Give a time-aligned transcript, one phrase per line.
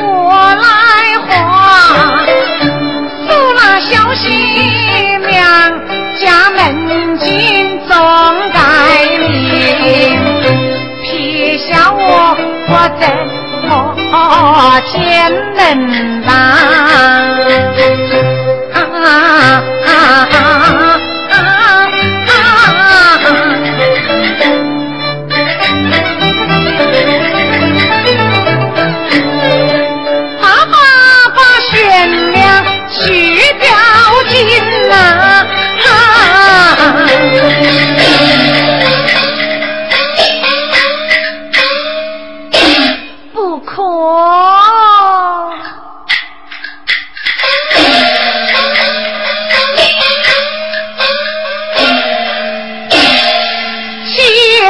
[0.00, 0.66] 我来
[1.26, 1.26] 华
[3.26, 4.26] 府，那小西
[5.26, 5.36] 娘
[6.20, 6.56] 家门
[7.18, 7.26] 前
[7.88, 7.90] 撞
[8.52, 8.58] 街
[9.18, 10.20] 面，
[11.02, 12.36] 撇下我
[12.66, 13.02] 不怎
[13.68, 13.70] 么
[14.92, 14.96] 见
[15.56, 16.17] 人。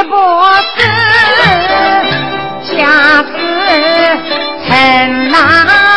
[0.03, 0.15] 不
[0.75, 0.77] 是
[2.77, 3.31] 家事
[4.67, 4.69] 成
[5.29, 5.89] 哪了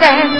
[0.00, 0.39] 真？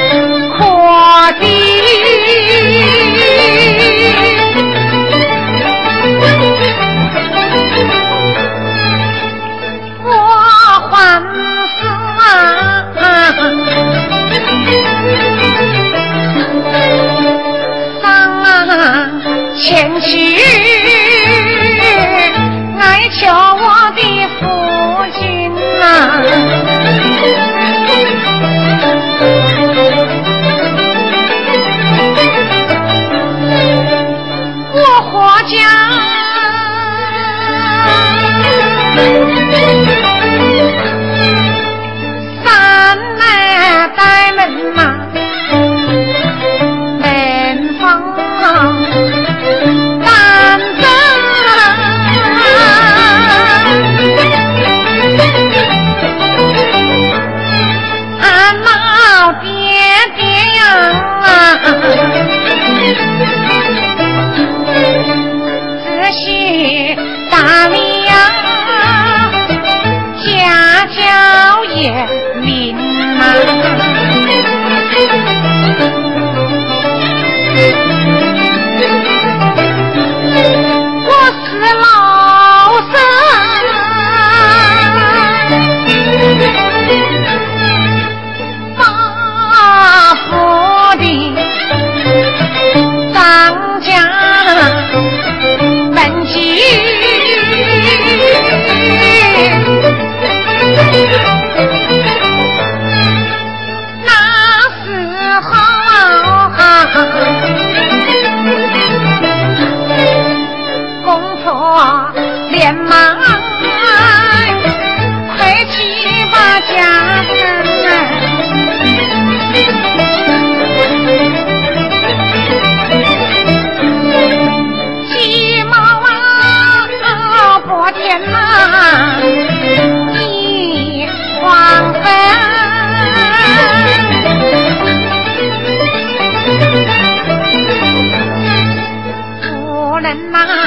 [140.31, 140.60] 呐。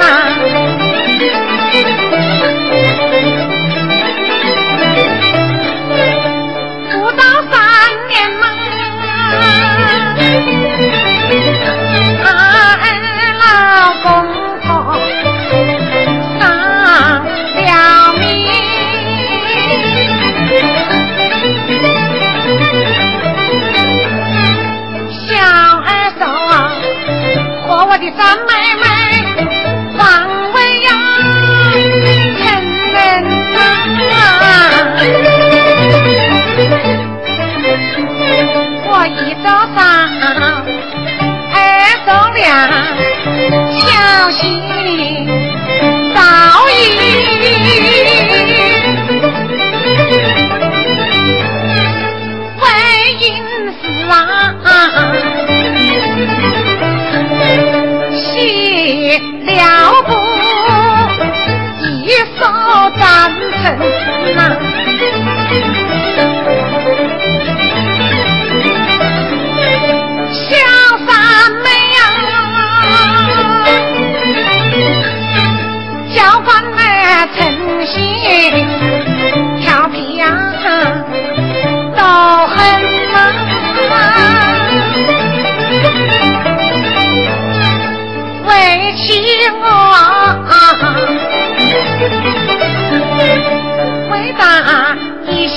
[0.00, 0.39] 啊。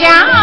[0.03, 0.42] 家。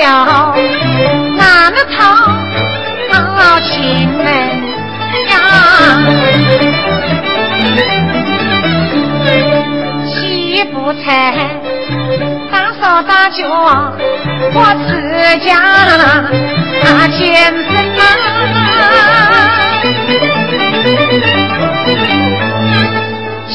[0.00, 0.54] 了
[1.36, 1.98] 那么讨
[3.12, 4.24] 讨亲们
[5.28, 5.32] 呀。
[10.04, 11.06] 一不才，
[12.50, 13.38] 打手打脚，
[14.52, 14.90] 我自
[15.44, 15.48] 家
[16.82, 17.18] 那天
[17.52, 17.98] 分呐。
[23.48, 23.54] 吃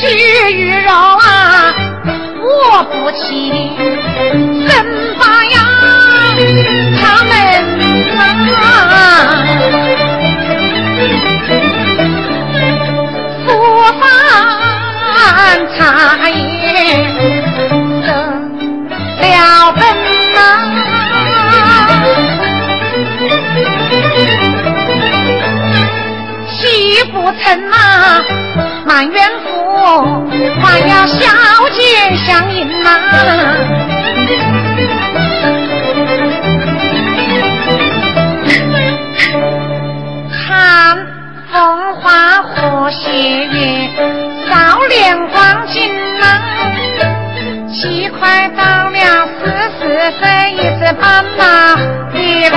[0.51, 1.73] 鱼肉啊，
[2.41, 2.47] 我
[2.83, 3.71] 不起，
[6.97, 7.31] 他们
[8.55, 8.63] 啊，
[13.45, 13.49] 不
[13.99, 13.99] 犯
[15.77, 15.79] 茶
[16.29, 16.33] 叶，
[18.01, 19.35] 得了
[19.73, 19.81] 本
[20.33, 20.35] 忙。
[26.47, 27.75] 媳不称啊，
[28.85, 29.47] 满院府
[30.61, 31.27] 还要小
[31.73, 32.89] 姐相迎啊。
[50.15, 51.75] 四岁，一十半那
[52.13, 52.15] 的
[52.49, 52.55] 人，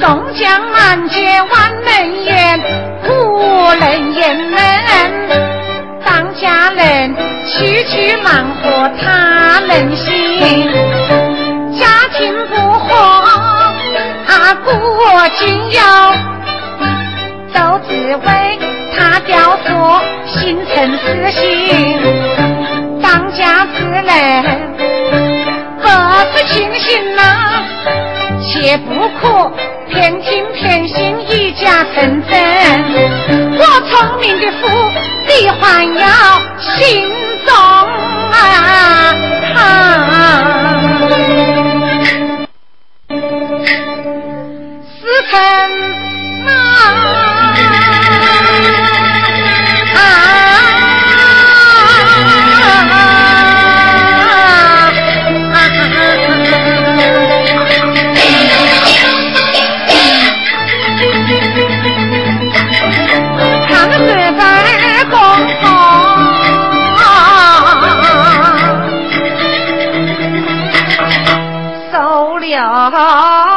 [0.00, 0.02] 宋
[0.34, 1.52] 江满街万
[1.82, 2.60] 人言，
[3.08, 4.58] 无人言人。
[6.04, 7.14] 当家人
[7.46, 10.70] 区区忙活他人心，
[11.78, 12.94] 家庭不和
[14.26, 15.80] 啊，国君忧，
[17.52, 18.58] 都只为
[18.96, 21.42] 他雕琢心存私心。
[23.02, 24.63] 当家之人
[26.94, 27.20] 是清醒呐，
[28.40, 29.52] 切不可
[29.88, 32.32] 偏听偏信一家成真。
[33.58, 34.68] 我聪明的夫，
[35.26, 36.06] 你还要
[36.60, 37.10] 心
[37.44, 37.54] 中
[38.30, 38.36] 啊！
[44.86, 45.34] 思成
[72.90, 73.53] 了。